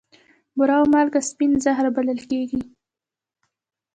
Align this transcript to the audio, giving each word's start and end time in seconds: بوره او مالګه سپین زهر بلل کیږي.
بوره 0.57 0.75
او 0.79 0.85
مالګه 0.93 1.21
سپین 1.29 1.51
زهر 1.63 1.85
بلل 1.95 2.19
کیږي. 2.29 2.61